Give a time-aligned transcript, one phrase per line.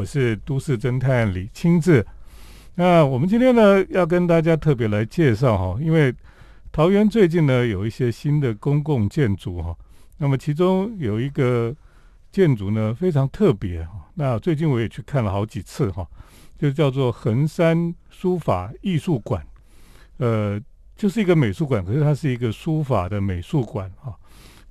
[0.00, 2.04] 我是都市侦探李清志。
[2.76, 6.14] 那我们今天呢，要跟大家特别来介绍哈，因为
[6.72, 9.76] 桃园最近呢有一些新的公共建筑哈，
[10.16, 11.76] 那么其中有一个
[12.32, 16.08] 建筑呢非常特别哈，那最近我也去看了好几次哈，
[16.58, 19.46] 就叫做横山书法艺术馆，
[20.16, 20.58] 呃，
[20.96, 24.16] 就是一个美术馆，可是它是一个书法的美术馆哈。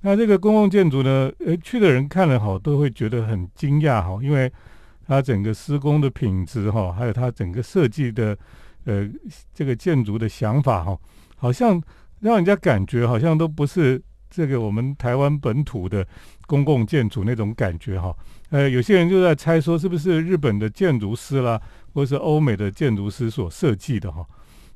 [0.00, 4.52] 那这个公共建筑呢，呃，去的人看了哈，都会觉得很惊讶哈，因为
[5.10, 8.38] 它整个施工的品质哈，还有它整个设计的
[8.84, 9.10] 呃
[9.52, 10.96] 这个建筑的想法哈，
[11.36, 11.82] 好像
[12.20, 16.06] 让人家感觉好像都不是这个我们台湾本土的
[16.46, 18.16] 公共建筑那种感觉哈。
[18.50, 21.60] 呃，有些人就在猜说是不是日本的建筑师啦，
[21.92, 24.24] 或是欧美的建筑师所设计的哈。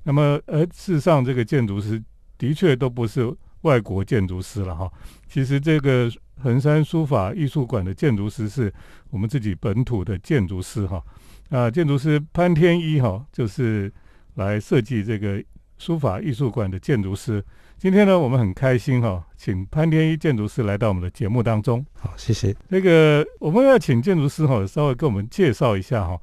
[0.02, 2.02] 那么，呃，事实上这个建筑师
[2.36, 3.32] 的确都不是。
[3.64, 4.92] 外国建筑师了哈，
[5.26, 6.12] 其实这个
[6.42, 8.72] 横山书法艺术馆的建筑师是
[9.10, 11.02] 我们自己本土的建筑师哈，
[11.50, 13.92] 啊，建筑师潘天一哈，就是
[14.34, 15.42] 来设计这个
[15.78, 17.42] 书法艺术馆的建筑师。
[17.76, 21.84] 今天呢，我们很开心哈，请潘天一建筑师来到我们的节目当中。
[21.98, 22.54] 好，谢谢。
[22.68, 26.18] 那个我们要请建筑师哈，稍微跟我们介绍一下哈。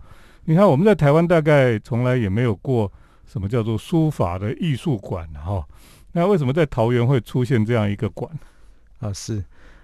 [0.45, 2.91] 你看我们在台湾大概从来也没有过
[3.25, 5.63] 什么叫做书法的艺术馆哈。
[6.13, 8.31] 那为什么在桃园会出现这样一个馆？
[8.99, 9.43] 啊，是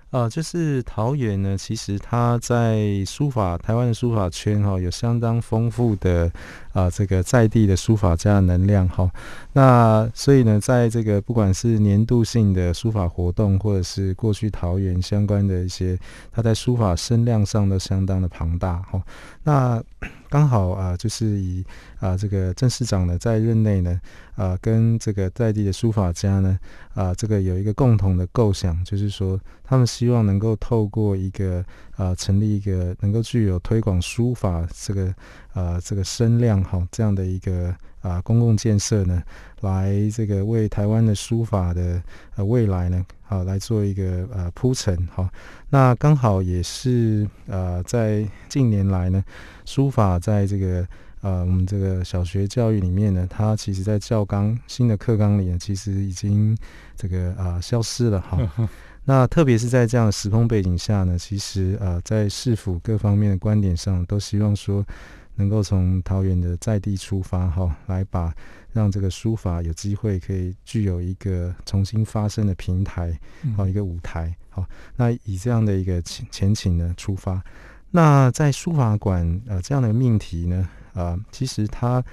[0.10, 6.32] 啊，就是桃园呢，其实它在书法台湾的书法圈哈，有相当丰富的
[6.72, 9.12] 啊这个在地的书法家的能量哈。
[9.52, 16.00] 那所以呢，在这个不管是年度性的书法活动，或者是过去桃园相关的一些，
[16.32, 19.02] 他在书法声量上都相当的庞大哈。
[19.48, 19.82] 那
[20.30, 21.64] 刚好啊，就是以
[22.02, 23.98] 啊这个郑市长呢在任内呢，
[24.36, 26.60] 啊跟这个在地的书法家呢，
[26.94, 31.64] 啊这个有一个共同的构想，就是说他们希望能够透过一个
[31.96, 35.16] 啊成立一个能够具有推广书法这个
[35.54, 39.24] 啊这个声量哈这样的一个啊公共建设呢，
[39.62, 42.04] 来这个为台湾的书法的
[42.36, 45.30] 呃未来呢，好来做一个呃铺陈哈。
[45.70, 49.24] 那刚好也是呃，在近年来呢，
[49.66, 50.88] 书法在这个
[51.22, 56.58] 呃我们这个小学教育里面呢，它其实在教纲新的课纲里呢，其实已经
[56.96, 58.40] 这个啊消失了哈。
[59.06, 64.86] 那特别是在这样的时空背景下呢，其实呃在市府各方面的观点上，都希望说
[65.38, 68.36] 能够从桃园的在地出发哈，来把
[68.74, 73.18] 让这个书法有机会可以具有一个重新发声的平台，
[73.56, 74.36] 好一个舞台。
[74.50, 77.42] 好，那以这样的一个前前景呢出发，
[77.92, 82.04] 那在书法馆呃这样的命题呢，呃，其实它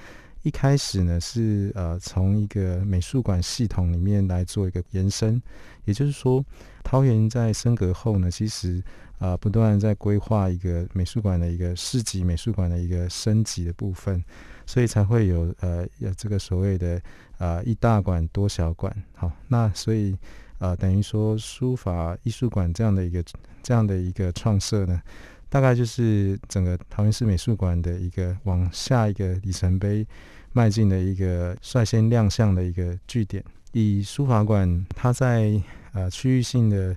[0.43, 5.41] 一开始呢是呃从一个美术馆系统里面来做一个延伸，
[5.87, 6.45] 也就是说，
[6.83, 8.83] 桃园在升格后呢，其实
[9.25, 14.23] 啊不断在规划一个美术馆的一个市级美术馆的一个升级的部分，
[14.67, 17.01] 所以才会有呃有这个所谓的
[17.39, 20.17] 啊一大馆多小馆，好，那所以。
[20.61, 23.23] 啊，等于说书法艺术馆这样的一个
[23.63, 25.03] 这样的一个创设呢，
[25.51, 30.07] 大概就是整个桃园市美术馆的一个往下一个里程碑
[30.53, 33.45] 迈进的一个率先亮相的一个据点。
[33.73, 35.61] 以书法馆它在
[35.93, 36.97] 呃区域性的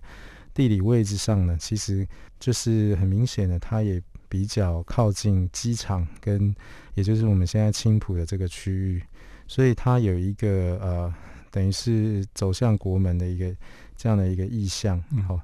[0.58, 2.08] 地理位置上呢，其实
[2.40, 6.56] 就是很明显的，它也比较靠近机场跟
[6.96, 9.04] 也就是我们现在青浦的这个区域，
[9.48, 11.14] 所以它有一个呃。
[11.50, 13.56] 等于是走向国门的一个
[13.96, 15.40] 这样的一个意向，好，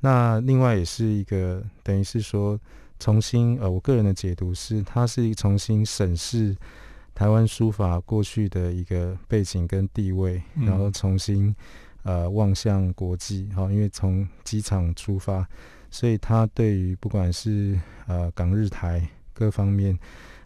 [0.00, 2.58] 那另外也是一个等于是说
[2.98, 6.56] 重新呃，我个人的解读是，它是重新审视
[7.12, 11.54] 台湾书法过去的一个背景跟地位，然后重新
[12.02, 15.46] 呃望向国际，哈，因为从机场出发，
[15.90, 19.98] 所以它对于不管是呃港日台各方面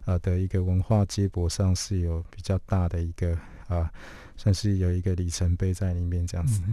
[0.05, 3.37] 呃的一个文化接驳上是有比较大的一个
[3.67, 3.91] 啊。
[4.35, 6.63] 算是有一个里程碑在里面这样子，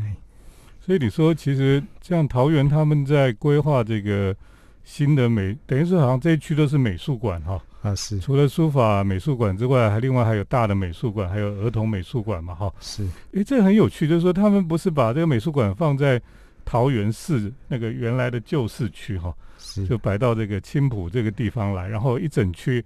[0.80, 4.34] 所以你说其实像桃园他们在规划这个
[4.82, 12.72] 新的美，等于是好像这一区都是美术馆哈啊是，除了书法美术馆之外，还另外还有大的美术馆，还有儿童美术馆嘛哈。
[12.81, 16.20] 是，诶，这很有趣，就是说他们不是把这个美术馆放在
[16.64, 19.87] 桃园市那个原来的旧市区哈，是。
[19.87, 22.84] 就摆到这个青浦这个地方来，然后一整区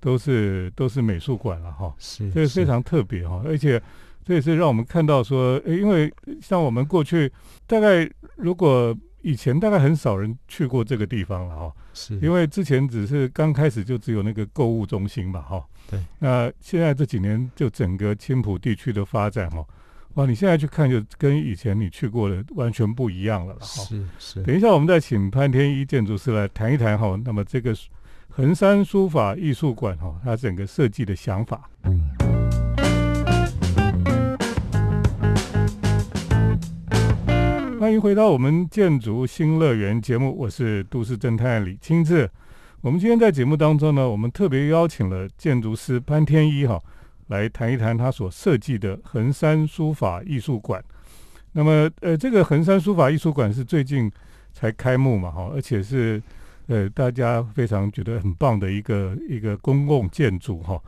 [0.00, 3.82] 都是都是美术馆了哈，是，这个非常特别哈，而且。
[4.26, 6.10] 这也是让我们看到说，诶，因为
[6.40, 7.30] 像我们过去
[7.66, 12.14] 大概如果以前大概很少人去过这个地方了哈，是。
[12.20, 19.64] 因为之前只是刚开始就只有那个购物中心嘛哈，对，那现在这几年就整个青浦地区的发展哈，
[20.14, 24.42] 哇，你现在去看就跟以前你去过的完全不一样了了哈，是是。
[24.42, 27.74] 等一下我们再请潘天一建筑师来谈一谈哈，那么这个
[28.28, 31.70] 横山书法艺术馆哈，它整个设计的想法。
[37.84, 42.26] 欢迎回到我们建筑新乐园节目，我是都市侦探李清志。
[42.80, 46.82] 我们今天在节目当中呢，我们特别邀请了建筑师潘天一哈，
[47.26, 50.82] 来谈一谈他所设计的横山书法艺术馆。
[51.52, 54.10] 那么，呃，这个横山书法艺术馆是最近
[54.54, 56.22] 才开幕嘛，哈，而且是
[56.68, 60.80] 呃大家非常觉得很棒的一个一个公共建筑哈。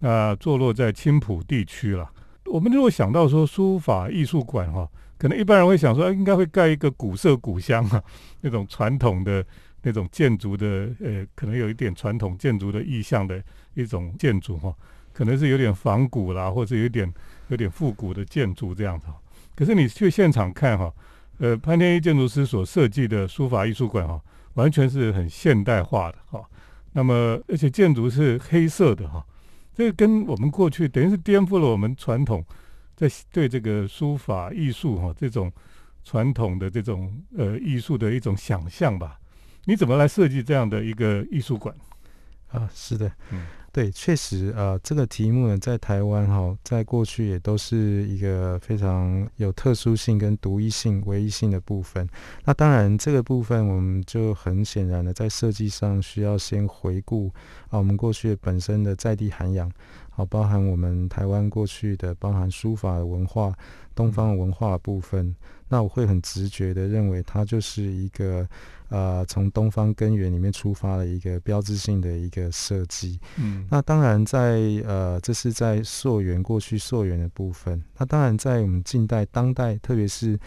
[0.00, 2.06] 那坐落在青浦地区了。
[2.44, 4.86] 我们如果想到说书法艺术馆哈。
[5.24, 8.04] 可能一般人会想说，应该会盖一个古色古香啊，
[8.42, 9.42] 那种传统的
[9.80, 13.42] 那种建筑的，呃，可能有一点传统建筑的意象的
[13.72, 14.70] 一种建筑哈，
[15.14, 17.10] 可能是有点仿古啦，或者有点
[17.48, 19.06] 有点复古的建筑这样子。
[19.56, 20.92] 可是你去现场看哈，
[21.38, 24.20] 呃，潘天一建筑师所设计的书法艺术馆哈，
[24.56, 26.44] 完全是很现代化的哈。
[26.92, 29.24] 那么而且建筑是黑色的哈，
[29.74, 32.44] 这个跟我们过去等于是颠覆了我们传统。
[32.96, 35.52] 在对这个书法艺术哈这种
[36.04, 39.18] 传统的这种呃艺术的一种想象吧，
[39.64, 41.74] 你怎么来设计这样的一个艺术馆？
[42.48, 52.08] 啊，是的，嗯，对，确实呃，这个题目呢，在台湾哈，在过去也都是一个非常有特殊性跟独一性、唯一性的部分。
[52.44, 57.32] 那当然，这个部分我们就很显然的在设计上需要先回顾
[57.70, 59.68] 啊，我们过去本身的在地涵养。
[60.16, 63.52] 好，包含我们台湾过去的，包含书法文化、
[63.96, 65.34] 东方文化部分，
[65.68, 68.48] 那我会很直觉的认为，它就是一个
[68.90, 73.18] 呃，从东方根源里面出发的一个标志性的一个设计。
[73.38, 77.82] 嗯，那当然在呃，这是在溯源过去溯源的部分。
[77.98, 80.38] 那当然在我们近代、当代，特别是。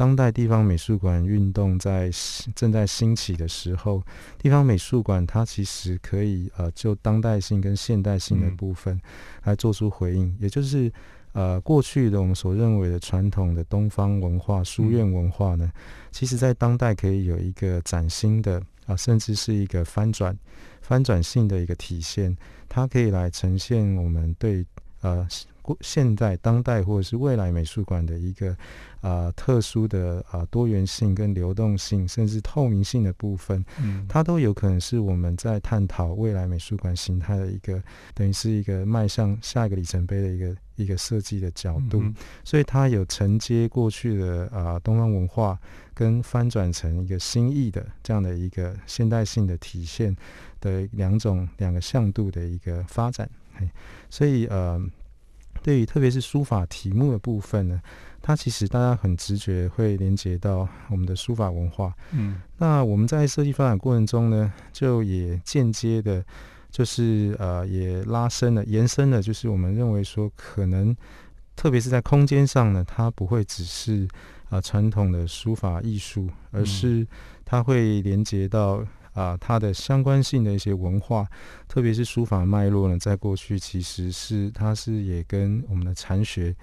[0.00, 2.10] 当代地方美术馆运动在
[2.54, 4.02] 正在兴起的时候，
[4.38, 8.98] 地方美术馆它其实可以呃就当代性跟现代性的部分
[9.42, 10.90] 来做出回应，也就是
[11.32, 15.70] 呃过去的我们所认为的传统的东方文化书院文化呢，
[16.10, 20.34] 其实在当代可以有一个崭新的啊，甚至是一个翻转
[20.80, 22.34] 翻转性的一个体现，
[22.70, 24.64] 它可以来呈现我们对
[25.02, 25.28] 呃。
[25.80, 28.56] 现代、当代或者是未来美术馆的一个
[29.00, 37.82] 啊特殊的啊多元性跟流动性，甚至透明性的部分，嗯，它都有可能是我们在探讨未来美术馆形态的一个，
[38.14, 42.02] 等于是一个迈向下一个里程碑的一个一个设计的角度。
[42.44, 45.58] 所以它有承接过去的啊东方文化，
[45.94, 50.14] 跟翻转成一个新意的这样的一个现代性的体现
[50.60, 53.28] 的两种两个向度的一个发展。
[54.08, 54.80] 所以呃。
[55.62, 57.80] 对于特别是书法题目的部分呢，
[58.22, 61.94] 它其实大家很直觉会连接到我们的书法文化。
[62.12, 66.24] 嗯，那我们在设计发展过程中呢，就也间接的，
[66.70, 70.96] 就是呃，也拉伸了、延伸了，就是我们认为说，可能
[71.56, 74.08] 特别是在空间上呢，它不会只是
[74.48, 77.06] 啊传统的书法艺术，而是
[77.44, 78.84] 它会连接到。
[79.12, 81.26] 啊，它的相关性的一些文化，
[81.68, 86.54] 特别是书法脉络呢，在过去其实是它是也跟我们的禅学，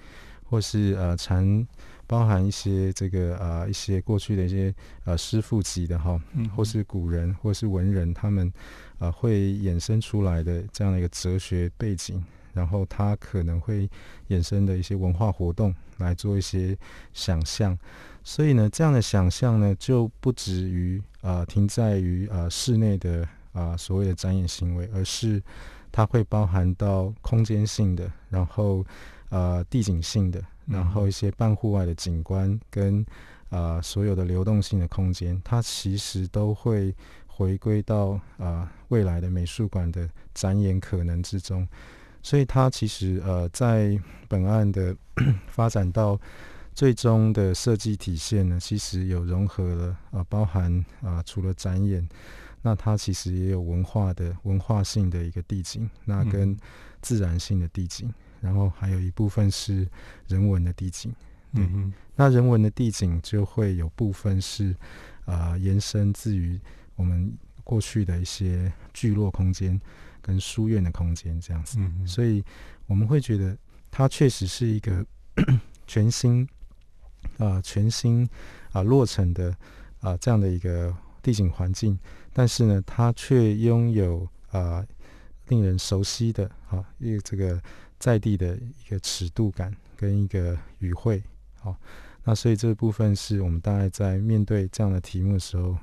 [0.44, 1.66] 或是呃禅，
[2.06, 4.74] 包含一些这个啊一些过去的一些
[5.04, 6.18] 呃师傅级的哈，
[6.56, 8.50] 或是古人或是文人，他们
[8.98, 12.24] 啊会衍生出来的这样的一个哲学背景，
[12.54, 13.88] 然后它可能会
[14.28, 16.76] 衍生的一些文化活动来做一些
[17.12, 17.78] 想象。
[18.24, 25.42] 所以呢，这样的想象呢，就不止于啊停在于啊室内的啊所谓的展演行为，而是
[25.90, 28.84] 它会包含到空间性的，然后
[29.30, 33.04] 呃地景性的，然后一些半户外的景观跟
[33.50, 36.94] 啊所有的流动性的空间，它其实都会
[37.26, 41.66] 回归到啊未来的美术馆的展演可能之中。
[42.22, 43.98] 所以它其实呃在
[44.28, 44.94] 本案的
[45.48, 46.20] 发展到。
[46.78, 52.08] 最终的设计体现呢，其实有融合了啊，包含啊，除了展演，
[52.62, 56.56] 那它其实也有文化的文化性的一个地景，那跟
[57.02, 58.08] 自然性的地景，
[58.40, 59.88] 然后还有一部分是
[60.28, 61.12] 人文的地景。
[61.52, 64.72] 对嗯，那人文的地景就会有部分是
[65.24, 66.60] 啊，延伸自于
[66.94, 69.80] 我们过去的一些聚落空间
[70.22, 71.80] 跟书院的空间这样子。
[72.06, 72.40] 所以
[72.86, 73.58] 我们会觉得
[73.90, 75.04] 它确实是一个
[75.88, 76.48] 全新。
[77.38, 78.28] 啊，全新
[78.72, 79.56] 啊落成的
[80.00, 81.98] 啊这样的一个地景环境，
[82.32, 84.84] 但是呢，它却拥有啊
[85.48, 87.60] 令人熟悉的啊一个这个
[87.98, 91.22] 在地的一个尺度感跟一个语汇。
[91.60, 91.76] 好，
[92.24, 95.76] 那所以这部分是我们大概在面对这样的题目的时候，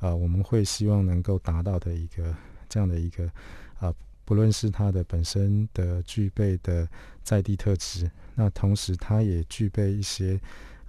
[0.00, 2.34] 啊，我们会希望能够达到的一个
[2.68, 3.30] 这样的一个
[3.78, 6.88] 啊，不论是它的本身的具备的
[7.22, 10.40] 在地特质，那同时它也具备一些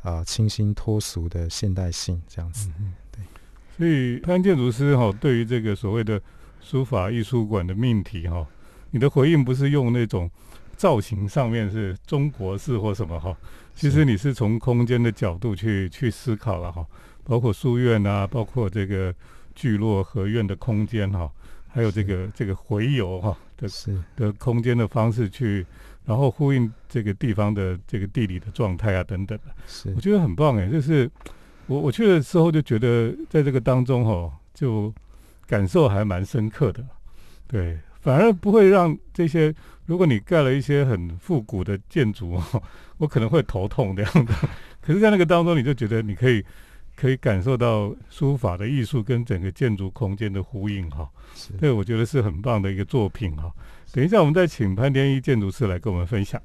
[0.04, 2.70] 啊清新脱俗的现代性，这样子。
[3.12, 3.24] 对。
[3.76, 6.22] 所以潘建筑师哈，对于这个所谓的
[6.62, 8.46] 书法艺术馆的命题哈，
[8.92, 10.30] 你的回应不是用那种
[10.78, 13.36] 造型上面是中国式或什么哈，
[13.76, 16.86] 其实你是从空间的角度去去思考了哈，
[17.24, 19.14] 包括书院啊，包括这个
[19.56, 21.32] 聚落合院的空间哈，
[21.68, 23.68] 还有这个这个回游哈的
[24.16, 25.66] 的空间的方式去，
[26.06, 31.10] 然后呼应这个地方的这个地理的状态啊等等的，我觉得很棒哎，就是
[31.68, 34.94] 我我去的时候就觉得在这个当中哈就。
[35.46, 36.84] 感受还蛮深刻的，
[37.48, 39.54] 对，反而不会让这些。
[39.86, 42.42] 如果你盖了一些很复古的建筑，
[42.98, 44.34] 我可能会头痛这样的。
[44.82, 46.44] 可是，在那个当中，你就觉得你可以
[46.96, 51.10] 可以感受到书法的艺术跟整个建筑空间的呼应哈。
[51.60, 53.52] 对，我觉得是很棒的一个作品哈。
[53.92, 56.42] 等一下，我们再请潘天一建筑师来跟我们分享。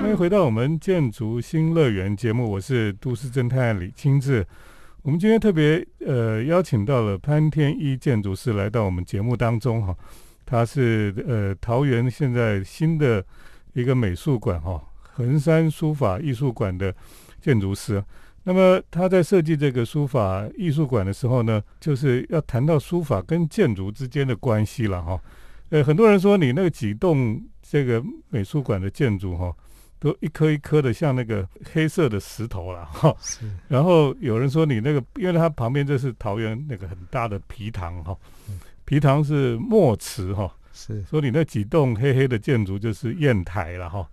[0.00, 4.44] 欢迎回到我们建筑新乐园节目，我是都市侦探李清志。
[5.02, 9.96] 我们今天特别呃邀请到了潘天一建筑师来到我们节目当中哈，
[10.44, 13.24] 他是呃桃园现在新的
[13.80, 14.82] 一个美术馆哈
[15.14, 16.94] 衡山书法艺术馆的
[17.40, 18.02] 建筑师。
[18.44, 25.20] 那么他在设计这个书法艺术馆的时候呢，就是要谈到书法跟建筑之间的关系了哈。
[25.70, 29.54] 呃，很多人说你那个几栋这个美术馆的建筑哈。
[30.00, 33.12] 都一颗一颗的，像那个黑色的石头了哈。
[33.20, 33.40] 是。
[33.66, 38.16] 然后有人说你那个，因为它旁边这是桃园那个很大的皮塘哈，
[38.84, 40.54] 皮塘是墨池哈。
[40.78, 41.02] 是。
[41.10, 44.08] 说你那几栋黑黑的建筑就是砚台了哈。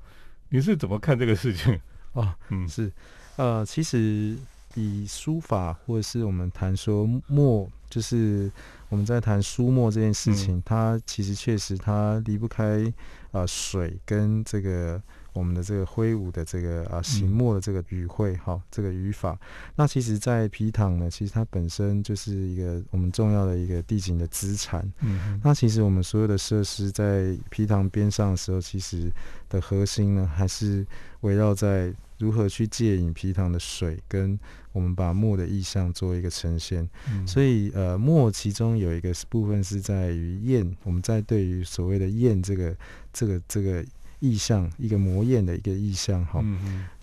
[0.50, 1.80] 你是怎么看这个事情？
[2.14, 2.92] 哦，嗯，是。
[3.36, 4.36] 呃，其实
[4.74, 8.52] 以书法或者是我们谈说墨，就是
[8.90, 12.92] 我们在谈书墨这件事情，它其实确实它离不开
[13.32, 15.00] 啊水跟这个。
[15.36, 19.38] 我们的这个挥舞的这个啊行墨的这个语汇哈，这个语法，
[19.76, 24.90] 那其实，在皮塘呢，其实它本身就是一个我们重要的一个地景的资产。
[25.02, 29.12] 嗯，那其实我们所有的设施在皮塘边上的时候，其实
[29.50, 30.88] 的核心呢，还是
[31.20, 34.40] 围绕在如何去借引皮塘的水，跟
[34.72, 36.90] 我们把墨的意象做一个呈现。
[37.10, 42.74] 嗯所以呃，墨其中有一个部分是在于砚，我们在对于所谓的砚这个
[43.12, 43.86] 这个这个。
[44.20, 46.44] 意象一个魔焰的一个意象哈，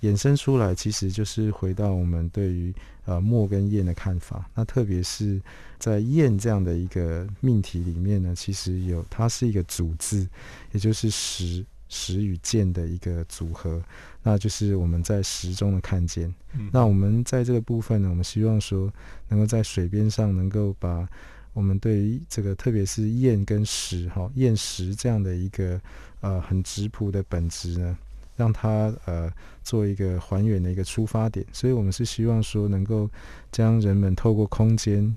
[0.00, 4.48] 衍生出来其实就是回到我们对于呃墨跟砚的看法。
[4.54, 5.40] 那特别是
[5.78, 10.28] 在砚这样的一个命题里面呢，其实有它是一个组字，
[10.72, 13.82] 也就是石石与剑的一个组合。
[14.22, 16.32] 那就是我们在石中的看见。
[16.72, 18.92] 那我们在这个部分呢，我们希望说
[19.28, 21.08] 能够在水边上能够把。
[21.52, 25.80] 我们对于这个，特别是厌跟食哈，厌食这样的一个
[26.20, 27.96] 呃很质朴的本质呢，
[28.36, 29.30] 让它呃
[29.62, 31.44] 做一个还原的一个出发点。
[31.52, 33.10] 所以我们是希望说，能够
[33.50, 35.14] 将人们透过空间。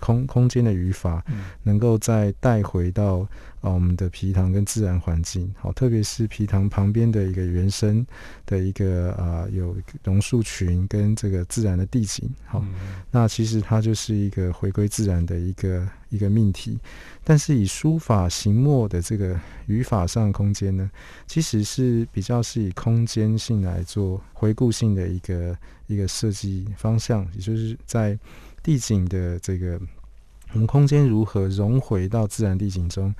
[0.00, 1.24] 空空间的语法，
[1.62, 3.18] 能够再带回到
[3.60, 8.06] 啊我们的皮塘跟自然环境，好，特别是皮塘旁边的一个原生
[8.44, 12.64] 的一个啊有榕树群跟这个自然的地景，好，
[13.10, 16.78] 那其实它就是一个回归自然的一个一个命题。
[17.24, 20.88] 但是以书法行墨的这个语法上空间呢，
[21.26, 25.56] 其实是比较是以空间性来做回顾性的一个
[25.88, 28.16] 一个设计方向，也就是在。
[28.66, 29.80] 地景的这个，
[30.52, 33.14] 我们空间如何融回到自然地景中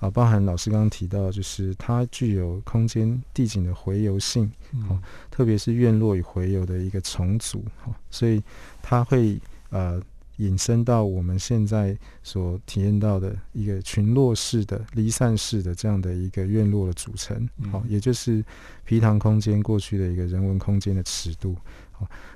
[0.00, 0.10] 啊？
[0.10, 4.50] 包含老师刚刚提到，就是它具有空间地景的回游性，
[4.88, 4.98] 好，
[5.30, 8.42] 特别是院落与回游的一个重组，好，所以
[8.80, 9.38] 它会
[9.68, 10.00] 呃
[10.38, 18.42] 引申到我们现在所体验到的一个群落式的离散式的这样的一个院落的组成，好，也就是
[18.86, 21.54] 皮塘空间过去的一个人文空间的尺度。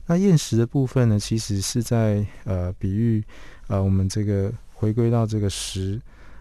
[0.06, 3.22] 那厌食的部分呢，其实是在呃比喻
[3.68, 6.00] 呃我们这个回归到这个食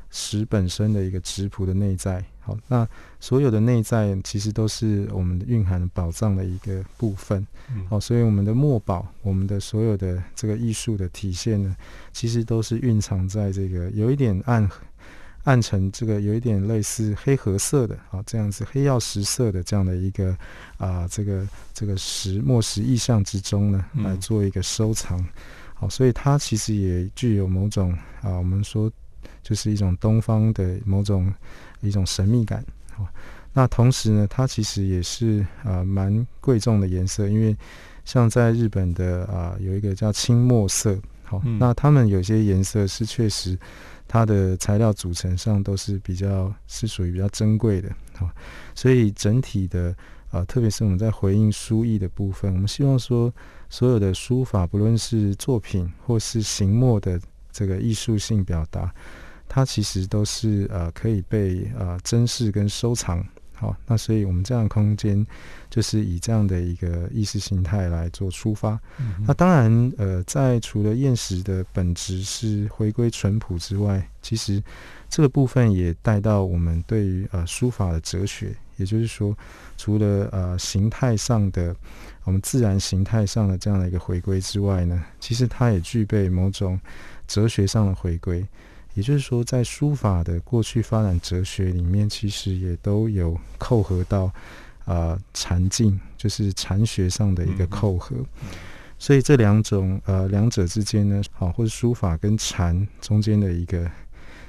[0.10, 2.24] 食本身的一个质朴的内在。
[2.40, 2.88] 好，那
[3.20, 7.46] 所有的内在其实都是我们蕴含宝藏的一个部分。
[7.88, 11.76] 好，所以我们的墨宝，我们的所有的这个艺术的体现呢，
[12.12, 14.68] 其实都是蕴藏在这个有一点暗。
[15.46, 20.38] 暗沉这个有一点类似黑褐色的啊，这样子黑曜石色的这样的一个
[20.78, 25.24] 啊，这个这个石墨石意象之中呢，来做一个收藏。
[25.74, 27.92] 好，所以它其实也具有某种
[28.22, 28.92] 啊，我们说
[29.42, 31.34] 就是一种东方的某种
[31.80, 32.64] 一种神秘感。
[32.94, 33.08] 好，
[33.54, 37.56] 那同时呢，它其实也是啊蛮贵重的颜色，因为
[38.04, 43.58] 像在日本的啊，有一个叫青墨色，好，嗯那他们有些颜色是确实
[44.12, 48.34] 它的材料组成上都是比较是属于比较珍贵的，啊，
[48.74, 49.96] 所以整体的
[50.32, 53.32] 啊，特别是我们在回应书艺的部分，我们希望说
[53.70, 58.92] 所有的书法，不论是作品或是行墨的这个艺术性表达，
[59.48, 63.24] 它其实都是呃可以被呃珍视跟收藏。
[63.60, 65.26] 好，那所以我们这样的空间
[65.70, 68.80] 就是以这样的一个意识形态来做出发。
[69.00, 74.64] 嗯那当然，呃，在除了厌食的本质是回归淳朴之外，其实
[75.10, 79.38] 这个部分也带到我们对于呃书法的哲学，也就是说，
[79.76, 81.76] 除了呃形态上的
[82.24, 86.80] 我们自然形态上的这样的一个回归之外呢，其实它也具备某种
[87.28, 88.46] 哲学上的回归。
[89.00, 94.30] 也就是说，在书法的过去发展哲学里面，其实也都有扣合到
[94.84, 98.18] 呃禅境，就是禅学上的一个扣合。
[98.98, 103.90] 所以这两种呃两者之间呢，好，或者书法跟禅中间的一个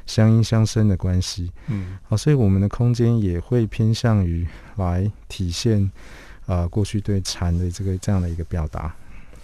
[0.05, 5.89] 相因相生的关系，嗯好，所以我们的空间也会偏向于来体现
[6.47, 8.93] 呃过去对禅的这个这样的一个表达。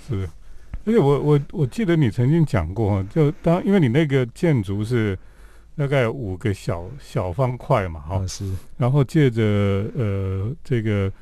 [0.08, 0.28] 是，
[0.86, 5.18] 而且我我我记得你曾经讲过，就当因为你那个建筑是
[5.76, 8.50] 大概五个小小方块嘛，哈、啊，是。
[8.78, 11.12] 然后借着呃这个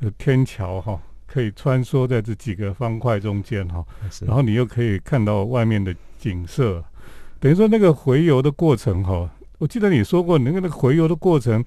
[0.00, 6.84] 呃天桥哈、可以穿梭在这几个方块中间哈、是，然后你又可以看到外面的景色，
[7.38, 11.64] 等于说那个回游的过程哈、我记得你说过，你那个那个回游的过程，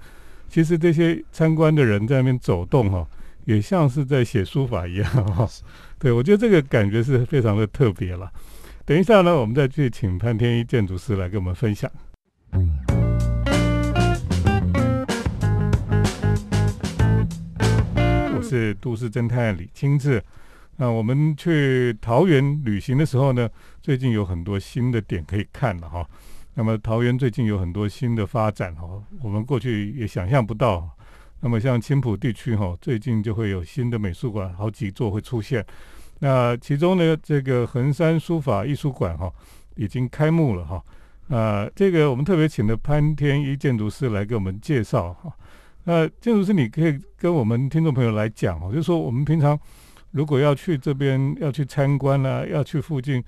[0.50, 3.08] 其实这些参观的人在那边走动哈、
[3.46, 5.48] 也像是在写书法一样哈、
[6.00, 8.32] 对，我觉得这个感觉是非常的特别了。
[8.86, 11.92] 等一下呢，我们再去请潘天一建筑师来跟我们分享。
[18.34, 20.24] 我是都市侦探李清志。
[20.78, 23.50] 那我们去桃园旅行的时候呢，
[23.82, 26.08] 最近有很多新的点可以看了哈。
[26.54, 28.88] 那么桃园最近有很多新的发展哈，
[29.22, 30.90] 我们过去也想象不到。
[31.42, 35.66] 那么像青浦地区哈，最近就会有新的美术馆，好几座会出现。
[36.20, 39.32] 那其中呢，这个横山书法艺术馆哈
[39.76, 40.84] 已经开幕了哈。
[41.30, 45.32] 啊，这个我们特别请了潘天一建筑师来给我们介绍哈。
[45.86, 49.58] 那建筑师，你可以跟我们听众朋友来讲哦，就是说我们平常
[50.12, 53.24] 如果要去这边要去参观啊，要去附近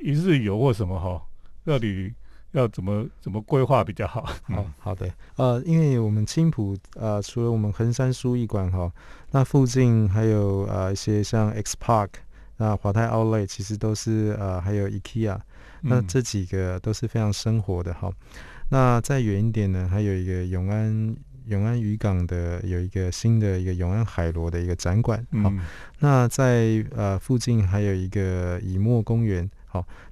[0.00, 1.22] 一日游或什么哈，
[1.64, 2.12] 到底
[2.52, 4.22] 要怎么怎么规划比较好？
[4.44, 8.90] 好好的，呃，因为我们青浦呃，除了我们横山书艺馆哈，
[9.32, 12.08] 那附近还有呃一些像 X Park，
[12.56, 15.38] 那华泰 Outlet 其实都是呃还有 IKEA，
[15.82, 18.10] 那嗯这几个都是非常生活的哈。
[18.70, 25.60] 那再远一点呢，还有一个永安永安渔港的有一个新的一个永安海螺的一个展馆，好、嗯。
[25.98, 29.50] 那在呃附近还有一个以墨公园，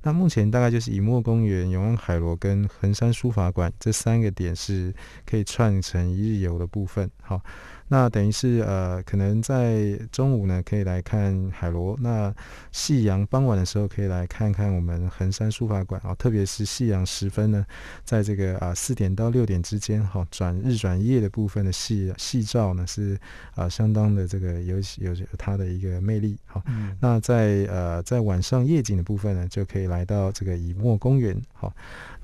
[0.03, 4.93] 那目前大概就是以墨公园、永安海螺跟横山书法馆这三个点是
[5.25, 7.41] 可以串成一日游的部分，好。
[7.89, 12.35] 那等于是呃，可能在中午呢可以来看海螺，那
[12.73, 17.65] 夕阳傍晚的时候可以来看看我们横山书法馆啊，特别是夕阳时分呢，
[18.05, 23.19] 在这个啊四点到六点之间哈、转日转夜的部分的夕夕照呢是
[23.55, 26.63] 啊相当的这个有有有它的一个魅力好。
[26.67, 31.41] 嗯那在呃在晚上夜景的部分呢，就可以来到这个以墨公园。
[31.53, 31.73] 好，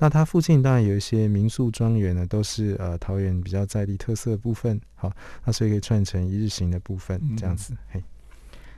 [0.03, 4.81] 那它附近当然有一些民宿庄园呢，都是呃桃园比较在地特色的部分。
[4.97, 5.13] 好，
[5.45, 7.73] 那所以可以串成一日行的部分嗯这样子。
[7.89, 8.03] 嘿，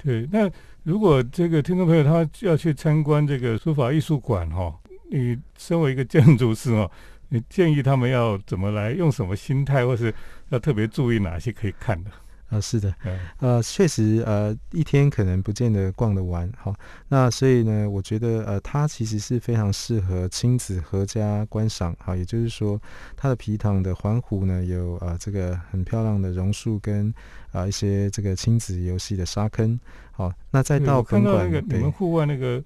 [0.03, 0.51] 对，那
[0.83, 4.79] 如果这个听众朋友他要去参观这个书法艺术馆哈，
[5.11, 6.91] 你身为一个建筑师哦，
[7.31, 10.15] 你建议他们要怎么来，用什么心态，或是
[10.51, 12.11] 要特别注意哪些可以看的？
[12.51, 13.19] 啊、是的，嗯。
[13.41, 16.75] 呃，确实，呃，一天可能不见得逛得完，好，
[17.09, 22.81] 那所以呢，我觉得，呃，它其实是非常适合亲子合家观赏，好，也就是说，
[23.17, 27.13] 它的皮塘的环湖呢，有呃这个很漂亮的榕树跟
[27.51, 29.79] 啊、一些这个亲子游戏的沙坑，
[30.13, 32.63] 好，那再到本馆，我看到那个你们户外那个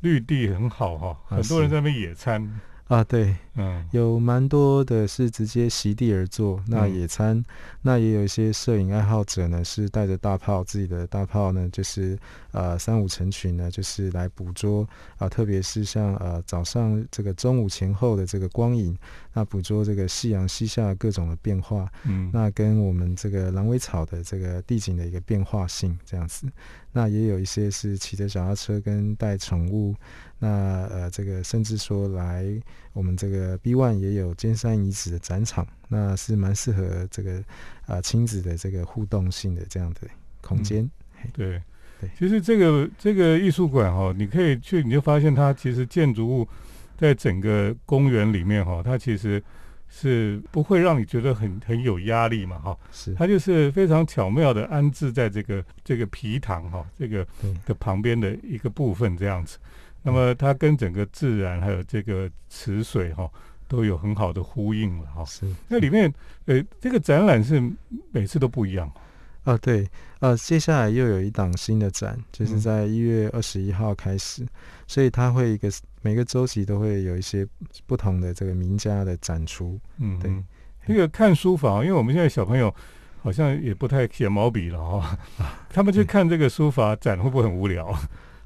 [0.00, 2.60] 绿地很好哈，啊很多人在那边野餐。
[2.88, 3.84] 啊，对，嗯。
[3.90, 7.44] 有蛮多的是直接席地而坐，那嗯野餐，
[7.82, 12.18] 那也有一些摄影爱好者呢，是带着大炮，自己的大炮呢，就是
[12.52, 18.96] 呃三五成群呢，就是来捕捉啊、特别是像呃早上这个中午前后的这个光影，
[19.32, 26.46] 那捕捉这个夕阳西下各种的变化，嗯，那跟我们这个狼尾草的这个地景的一个变化性这样子，
[26.92, 29.94] 那也有一些是骑着小踏车跟带宠物，
[30.38, 30.48] 那
[30.90, 32.46] 呃这个甚至说来
[32.92, 37.42] 我们这个 B One 也有尖山遗址的展场，那是蛮适合这个
[37.86, 40.00] 啊亲子的这个互动性的这样的
[40.42, 40.88] 空间。
[41.32, 41.62] 对，
[42.00, 46.48] 对其实这个这个艺术馆哈，你可以去，你就发现它其实建筑物
[46.96, 49.42] 在整个公园里面哈，它其实
[49.88, 52.78] 是不会让你觉得很很有压力嘛哈。
[52.92, 57.26] 是，它就是非常巧妙的安置在这个这个皮塘哈这个
[57.64, 59.58] 的旁边的一个部分这样子。
[60.02, 63.30] 那么它跟整个自然还有这个池水哈
[63.66, 65.24] 都有很好的呼应了哈。
[65.24, 65.46] 是。
[65.68, 66.12] 那里面
[66.46, 67.62] 呃这个展览是
[68.12, 68.90] 每次都不一样。
[69.44, 69.88] 啊，对，
[70.20, 74.46] 呃，接下来又有一档新的展，就是嗯在一月二十一号开始，
[74.86, 75.70] 所以它会一个
[76.02, 77.46] 每个周期都会有一些
[77.86, 79.80] 不同的这个名家的展出。
[79.98, 80.30] 嗯，对。
[80.84, 82.74] 那个看书法，因为我们现在小朋友
[83.22, 85.18] 好像也不太写毛笔了哈、
[85.72, 87.94] 他们去看这个书法展会不会很无聊？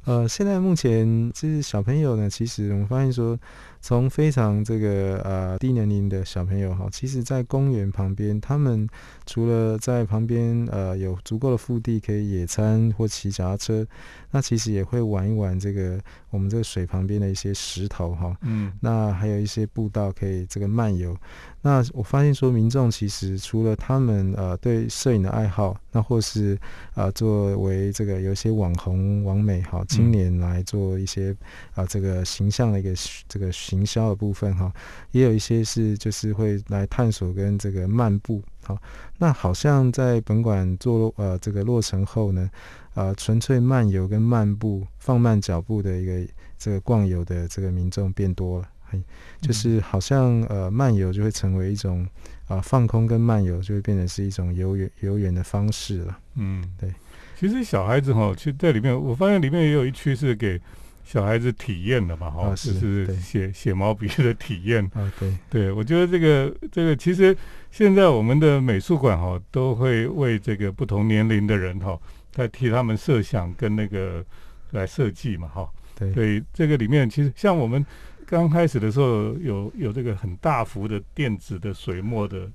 [0.04, 3.38] 呃，现在目前就是小朋友呢，其实我们发现说，
[3.82, 8.88] 从非常这个呃低年龄的小朋友哈，其实在公园旁边，他们
[9.26, 13.84] 除了在旁边呃有足够的腹地可以野餐或骑脚踏车，
[14.30, 18.34] 那其实也会玩一玩这个我们这个水旁边的一些石头哈。
[18.42, 21.16] 嗯那还有一些步道可以这个漫游。
[21.64, 26.58] 那我发现说，民众其实除了他们呃对摄影的爱好，那或是
[26.94, 31.32] 呃作为这个有一些网红、网美好青年来做一些
[31.74, 32.92] 啊、呃这个形象的一个
[33.28, 34.70] 这个行销的部分哈，
[35.12, 38.76] 也有一些是就是会来探索跟这个漫步好。
[39.18, 42.50] 那好像在本馆做呃这个落成后呢，
[42.92, 48.68] 呃纯粹漫游跟漫步放慢脚步的一个这个逛游的这个民众变多了。
[48.90, 49.02] 嘿
[49.40, 52.06] 就是好像呃漫游就会成为一种
[52.48, 56.18] 啊、放空跟漫游就会变成是一种游园游园的方式了。
[56.34, 56.92] 嗯，对。
[57.38, 60.60] 其实小孩子哈，去在里面，我发现里面也有一区是给
[61.04, 64.84] 小孩子体验的嘛哈，啊就是写写毛笔的体验。
[64.94, 67.36] 啊，对，对，我觉得这个这个其实
[67.70, 71.98] 现在我们的美术馆哈，都会为这个不同年龄的人哈，
[72.30, 74.24] 在替他们设想跟那个
[74.70, 75.68] 来设计嘛哈。
[75.94, 77.84] 对，所以这个里面其实像我们
[78.24, 82.50] 刚开始的时候有有这个很大幅的电子的水墨的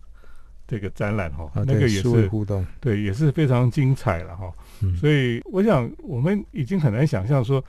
[0.67, 4.51] 这个展览哈，啊，那个也是互动，对，也是非常精彩了哈。
[4.81, 7.63] 嗯，所以我想我们已经很难想象说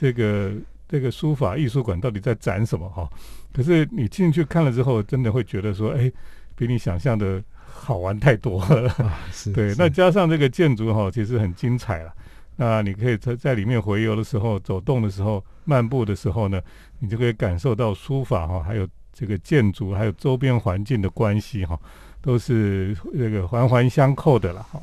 [0.00, 0.52] 这个
[0.88, 3.06] 这个书法艺术馆到底在展什么哈。
[3.52, 6.10] 可是你进去看了之后，真的会觉得说，哎，
[6.56, 8.88] 比你想象的好玩太多了。
[8.92, 12.12] 啊，是，对，那加上这个建筑哈，其实很精彩了。
[12.56, 16.60] 那你可以在在里面回游的时候、走动的时候、漫步的时候呢，
[16.98, 21.78] 你就可以感受到书法哈，还有这个建筑，还有周边环境的关系哈，
[22.22, 24.80] 都是这个环环相扣的了哈。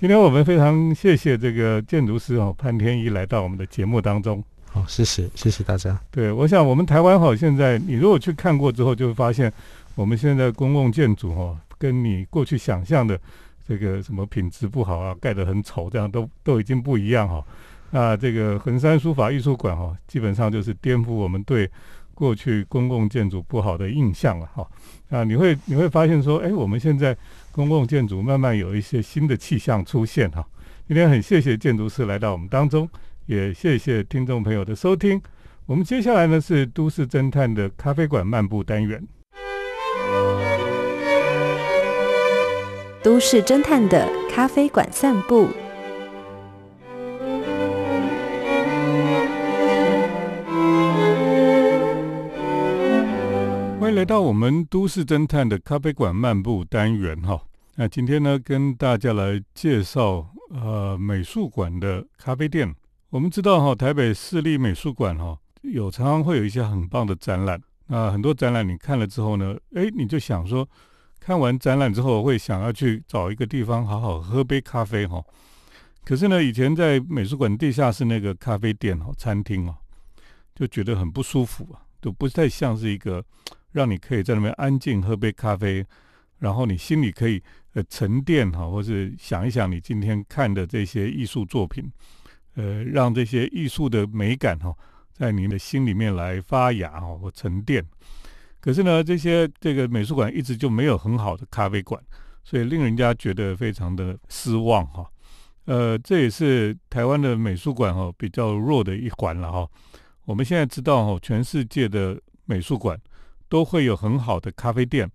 [0.00, 4.42] 今天我们非常谢谢这个建筑师哦潘天一来到我们的节目当中。
[4.64, 6.00] 好，谢谢，谢谢大家。
[6.10, 9.52] 对，我想我们台湾哈，现在你如果去看过之后，就会发现
[9.94, 13.20] 我们现在公共建筑哈，跟你过去想象的
[13.68, 17.44] 这个什么品质不好啊，盖得很丑，这样都都已经不一样哈。
[17.90, 21.70] 那这个横山书法艺术馆哈，基本上就是颠覆我们对
[22.14, 24.66] 过去公共建筑不好的印象了哈。
[25.10, 27.14] 啊，你会你会发现说，哎，我们现在
[27.52, 30.46] 公共建筑慢慢有一些新的气象出现哈。
[30.86, 32.88] 今天很谢谢建筑师来到我们当中。
[33.26, 35.20] 也谢谢听众朋友的收听。
[35.66, 39.06] 我们接下来呢是都市侦探的咖啡馆漫步单元。
[43.02, 45.48] 都市侦探的咖啡馆散步。
[54.00, 57.38] 来到我们都市侦探的咖啡馆漫步单元哈。
[57.74, 62.74] 那今天呢，跟大家来介绍呃美术馆的咖啡店。
[63.10, 67.60] 我们知道哈，台北市立美术馆哈有常常会有一些很棒的展览。
[67.88, 70.66] 那很多展览你看了之后呢，诶，你就想说，
[71.20, 75.22] 看完展览之后会想要去找一个地方好好喝杯咖啡哈。
[76.06, 79.76] 可是呢，以前在美术馆地下室那个咖啡店哦，餐厅哦，
[80.54, 83.22] 就觉得很不舒服啊，就不太像是一个
[83.72, 85.84] 让你可以在那边安静喝杯咖啡，
[86.38, 87.42] 然后你心里可以
[87.74, 91.90] 呃沉淀哈，或是想一想你今天看的这些艺术作品。
[92.56, 94.74] 呃，让这些艺术的美感哈、
[95.12, 97.82] 在你的心里面来发芽哈或沉淀。
[98.60, 102.02] 可是呢，这些这个美术馆一直就没有很好的咖啡馆，
[102.42, 105.08] 所以令人家觉得非常的失望哈、
[105.66, 109.66] 呃，这也是台湾的美术馆哈比较弱的一环了哈。
[110.24, 113.00] 我们现在知道哈，全世界的美术馆
[113.50, 115.10] 都会有很好的咖啡店，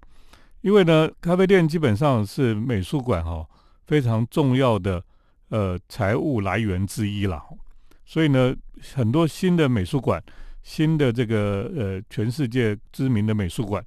[0.62, 3.44] 因为呢，咖啡店基本上是美术馆哈
[3.88, 5.04] 非常重要的。
[5.50, 7.42] 呃，财务来源之一啦，
[8.04, 8.54] 所以呢，
[8.96, 10.22] 很多新的美术馆、
[10.64, 13.86] 新的这个呃，全世界知名的美术馆，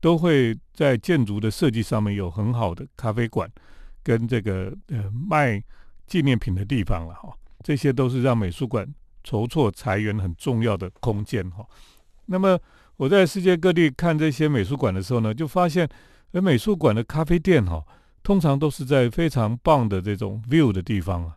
[0.00, 3.48] 都会在建筑的设计上面有很好的咖啡馆，
[4.02, 5.62] 跟这个呃卖
[6.08, 7.32] 纪念品的地方了哈。
[7.62, 8.86] 这些都是让美术馆
[9.22, 11.64] 筹措财源很重要的空间哈。
[12.26, 12.58] 那么
[12.98, 15.86] 我在世界各地看这些美术馆的时候呢，就发现，
[16.32, 17.84] 而美术馆的咖啡店哈，
[18.22, 21.36] 通常都是在非常棒的这种 view 的地方啊。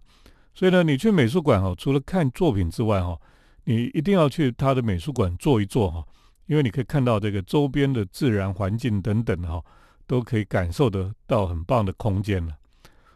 [0.54, 3.20] 所以呢，你去美术馆哈，除了看作品之外哈，
[3.66, 6.06] 你一定要去他的美术馆坐一坐哈，
[6.48, 9.62] 因为你可以看到这个周边的自然环境等等哈，
[10.08, 12.54] 都可以感受得到很棒的空间了。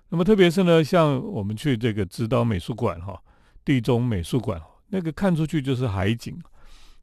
[0.09, 3.17] 那么特别是呢，像我们去这个指导美术馆哈，
[3.63, 6.37] 地中美术馆，那个看出去就是海景。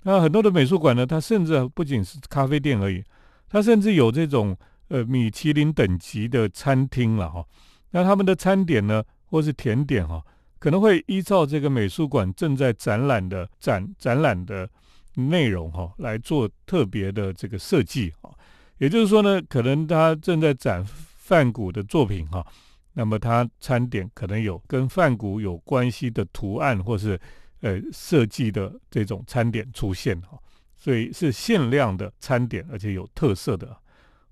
[0.03, 3.05] 那很多的美术馆呢，它甚至不仅是咖啡店而已，
[3.49, 4.57] 它甚至有这种
[4.89, 7.45] 呃米其林等级的餐厅了哈。
[7.91, 10.23] 那他们的餐点呢，或是甜点哈，
[10.59, 14.69] 可能会依照这个美术馆正在展览的展展览的
[15.15, 18.31] 内容哈，来做特别的这个设计啊。
[18.79, 22.47] 也就是说呢，可能他正在展梵谷的作品哈。
[22.93, 27.19] 那么它餐点可能有跟梵谷有关系的图案，或是
[27.61, 30.39] 呃设计的这种餐点出现哈，
[30.77, 33.77] 所以是限量的餐点，而且有特色的。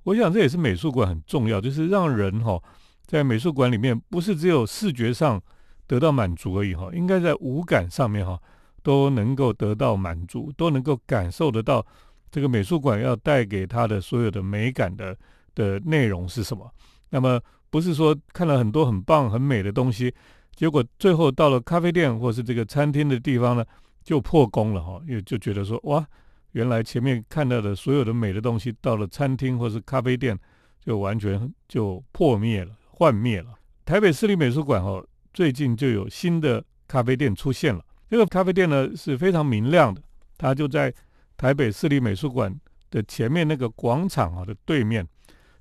[0.04, 2.62] 我想这也是美术馆很重要，就是让人哈
[3.06, 5.40] 在美术馆里面不是只有视觉上
[5.86, 8.40] 得到满足而已哈，应该在五感上面哈
[8.82, 11.84] 都能够得到满足，都能够感受得到
[12.30, 15.16] 这个美术馆要带给他的所有的美感的
[15.54, 16.70] 的内容是什么。
[17.10, 17.40] 那么。
[17.70, 20.10] 不是说看了很多很棒很美的东西，
[20.58, 23.64] 结果最后到了咖啡店或是这个餐厅的地方呢，
[24.02, 26.04] 就破功了哈，因为就觉得说哇，
[26.50, 30.36] 原来前面看到的所有的美的东西，到了餐厅或是咖啡店，
[30.80, 33.54] 就完全就破灭了、幻灭了。
[33.84, 35.00] 台北市立美术馆哈，
[35.32, 37.80] 最近就有新的咖啡店出现了。
[38.10, 40.02] 这个咖啡店呢是非常明亮的，
[40.36, 40.92] 它就在
[41.36, 42.52] 台北市立美术馆
[42.90, 45.06] 的前面那个广场啊的对面。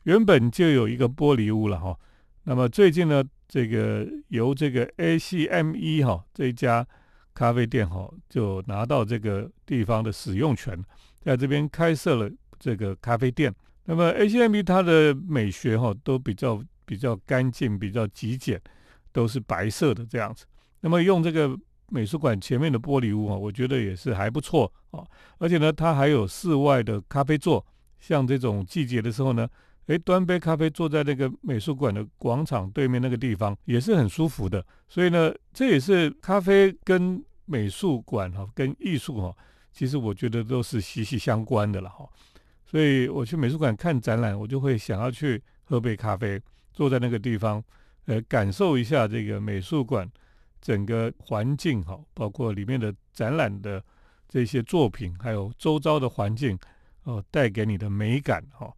[0.06, 1.96] 原本就有一个玻璃屋了哈，
[2.46, 6.86] 那么最近呢，这个由这个 ACME 哈这一家
[7.34, 10.84] 咖啡店哈就拿到这个地方的使用权，
[11.22, 12.30] 在这边开设了
[12.60, 13.54] 这个咖啡店。
[13.86, 18.62] 那么 ACME 它的美学哈都比较比较干净，比较极简，
[19.12, 20.46] 都是白色的这样子。
[20.82, 21.58] 那么用这个
[21.90, 25.06] 美术馆前面的玻璃屋哈，我觉得也是还不错啊。
[25.38, 27.66] 而且呢，它还有室外的咖啡座，
[28.00, 29.48] 像这种季节的时候呢。
[29.88, 34.65] 诶，端杯咖啡，坐在那个美术馆的广场对面那个地方，也是很舒服的。
[34.88, 39.36] 所以呢，这也是咖啡跟美术馆哈，跟艺术哈，
[39.71, 42.06] 其实我觉得都是息息相关的了哈。
[42.65, 46.41] 所以我去美术馆看展览，我就会想要去喝杯咖啡，
[46.73, 47.63] 坐在那个地方，
[48.08, 50.06] 呃，感受一下这个美术馆
[50.60, 53.82] 整个环境哈，包括里面的展览的
[54.28, 56.60] 这些作品，还有周遭的环境
[57.04, 58.69] 哦，带给你的美感哈。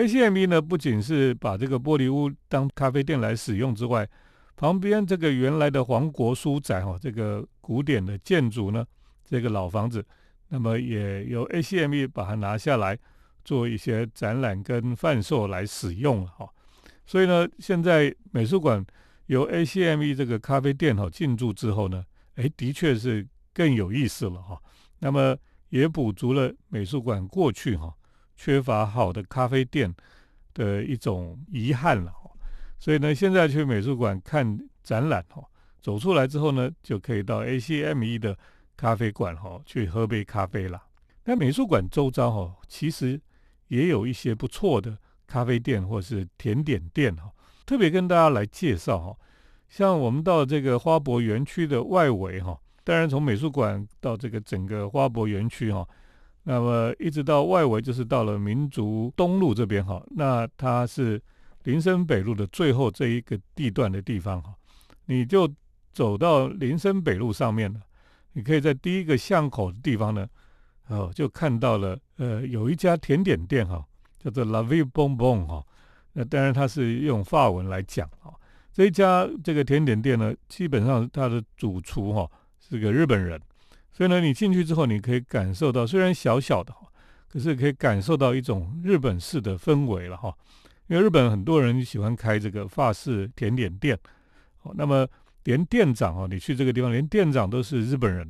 [0.00, 4.08] ACME 呢，不仅是把这个玻璃屋当咖啡店来使用之外，
[4.56, 8.82] 旁边这个原来的黄国书宅哈，这个古典的建筑呢，
[9.26, 10.02] 这个老房子，
[10.48, 12.98] 那么也由 ACME 把它拿下来
[13.44, 16.48] 做一些展览跟贩售来使用了哈。
[17.04, 18.82] 所以呢，现在美术馆
[19.26, 22.02] 由 ACME 这个咖啡店哈进驻之后呢，
[22.36, 24.58] 哎，的确是更有意思了哈。
[25.00, 25.36] 那么
[25.68, 27.94] 也补足了美术馆过去哈。
[28.42, 29.94] 缺乏好的咖啡店
[30.54, 32.10] 的一种遗憾了，
[32.78, 35.44] 所以呢，现在去美术馆看展览哈，
[35.82, 38.34] 走出来之后呢，就可以到 ACME 的
[38.78, 40.82] 咖啡馆哈去喝杯咖啡了。
[41.24, 43.20] 那美术馆周遭哈，其实
[43.68, 47.30] 也有一些不错的咖啡店或是甜点店哈，
[47.66, 49.16] 特别跟大家来介绍哈。
[49.68, 55.86] 像我们到这个花博园区的外围哈，当然从美术馆到这个整个花博园区哈。
[56.42, 61.20] 那么一直到外围，就是到了民族东路这边哈，那它是
[61.64, 64.54] 林森北路的最后这一个地段的地方哈，
[65.04, 65.46] 你就
[65.92, 67.80] 走到林森北路上面了，
[68.32, 70.26] 你可以在第一个巷口的地方呢，
[70.88, 73.84] 哦，就看到了呃有一家甜点店哈，
[74.18, 75.62] 叫做 La Vie Bonbon 哈，
[76.14, 78.32] 那当然它是用法文来讲哈，
[78.72, 83.38] 这一家这个甜点店呢，基本上它的主厨哈是个日本人。
[84.00, 86.88] 所以呢，你进去之后，你可以感受到，虽然小小的哈，
[87.28, 90.34] 可是可以感受到一种日本式的氛围了哈。
[90.86, 93.94] 因为日本很多人喜欢开这个法式甜点店，
[94.62, 95.06] 哦，那么
[95.44, 98.26] 连店长哦，你去这个地方，连店长都是日本人。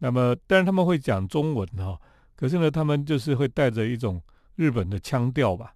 [0.00, 1.98] 那么当然他们会讲中文哈，
[2.36, 4.20] 可是呢，他们就是会带着一种
[4.56, 5.72] 日本的腔调吧。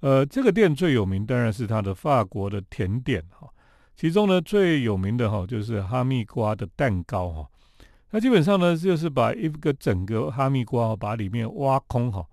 [0.00, 3.48] 呃，这个店最有名当然是它的法国的甜点哈，
[3.94, 7.48] 其中呢最有名的哈就是哈密瓜的蛋糕哈。
[8.14, 12.24] 那基本上呢，就是把一个整个哈密瓜把里面挖空哈，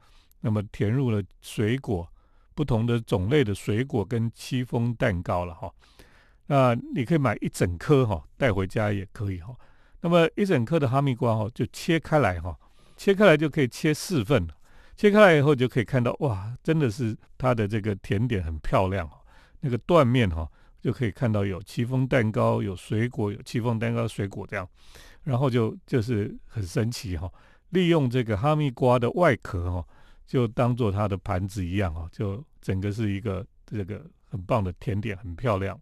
[0.42, 2.08] 那么填入了水果，
[2.54, 5.74] 不同的种类的水果跟戚风蛋糕了哈。
[6.46, 9.56] 那你可以买一整颗哈带回家也可以哈。
[10.02, 12.56] 那么一整颗的哈密瓜哈就切开来哈，
[12.96, 14.48] 切开来就可以切四份，
[14.96, 19.20] 切开来以后就可以看到哇，真的是它的这个甜点很漂亮哈。
[19.62, 20.48] 那个断面哈
[20.80, 24.68] 就可以看到有戚风蛋糕，有水果，有戚风蛋糕水果这样，
[25.24, 27.32] 然后就就是很神奇哈。
[27.70, 29.88] 利用这个哈密瓜的外壳哈，
[30.28, 35.80] 就当做它的盘子一样哈，就整个是一个这个很棒的甜点，很漂亮。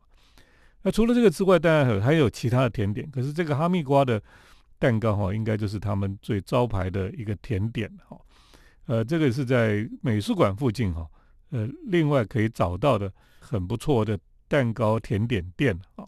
[0.82, 3.10] 那除了这个之外，当然还还有其他的甜点。
[3.12, 4.22] 可是这个哈密瓜的
[4.78, 8.18] 蛋糕哈，应该就是他们最招牌的一个甜点哈。
[8.86, 11.06] 呃，这个是在美术馆附近哈，
[11.50, 16.08] 呃，另外可以找到的很不错的蛋糕甜点店啊。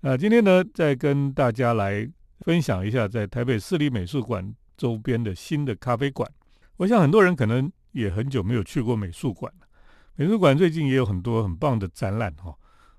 [0.00, 2.10] 那今天呢，再跟大家来
[2.44, 6.30] 分享一下在台北市立美术馆周边的新的咖啡馆。
[6.76, 9.66] 我想很多人可能也很久没有去过美术馆了。
[10.14, 12.54] 美术馆最近也有很多很棒的展览哈。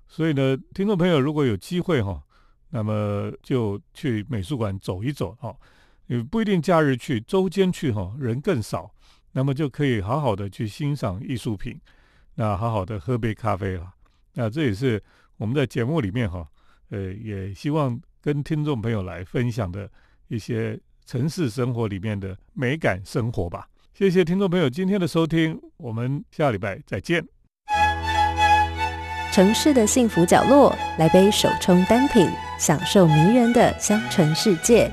[0.08, 2.20] 所以呢，听众朋友如果有机会哈，
[2.70, 5.56] 那么就去美术馆走一走哈。
[6.08, 8.92] 也不一定假日去，周间去哈，人更少，
[9.30, 11.80] 那么就可以好好的去欣赏艺术品，
[12.34, 13.92] 那好好的喝杯咖啡了。
[14.34, 15.00] 那这也是
[15.36, 16.48] 我们在节目里面哈，
[16.90, 17.96] 呃，也希望
[18.26, 19.88] 跟听众朋友来分享的
[20.26, 23.68] 一些城市生活里面的美感生活吧。
[23.94, 27.24] 谢谢听众朋友今天的收听，我们下礼拜再见。
[29.32, 34.90] 城市的幸福角落，来杯手冲单品，享受迷人的香醇世界。